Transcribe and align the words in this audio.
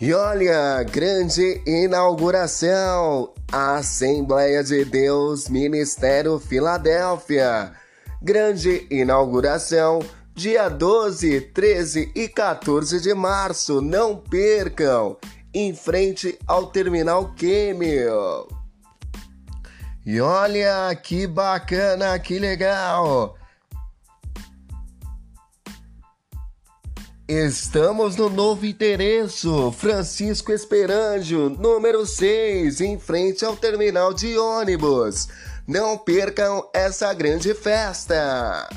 E 0.00 0.14
olha, 0.14 0.82
grande 0.84 1.60
inauguração! 1.66 3.34
Assembleia 3.52 4.64
de 4.64 4.82
Deus, 4.82 5.46
Ministério 5.46 6.38
Filadélfia. 6.38 7.72
Grande 8.22 8.86
inauguração, 8.90 9.98
dia 10.34 10.70
12, 10.70 11.42
13 11.52 12.12
e 12.14 12.28
14 12.28 12.98
de 12.98 13.12
março. 13.12 13.82
Não 13.82 14.16
percam! 14.16 15.18
Em 15.52 15.74
frente 15.74 16.38
ao 16.46 16.68
Terminal 16.68 17.34
Quêmio. 17.34 18.48
E 20.06 20.18
olha 20.18 20.94
que 20.94 21.26
bacana, 21.26 22.18
que 22.18 22.38
legal! 22.38 23.36
Estamos 27.32 28.16
no 28.16 28.28
novo 28.28 28.66
endereço, 28.66 29.70
Francisco 29.78 30.50
Esperanjo, 30.50 31.48
número 31.48 32.04
6, 32.04 32.80
em 32.80 32.98
frente 32.98 33.44
ao 33.44 33.54
terminal 33.54 34.12
de 34.12 34.36
ônibus. 34.36 35.28
Não 35.64 35.96
percam 35.96 36.68
essa 36.74 37.14
grande 37.14 37.54
festa! 37.54 38.68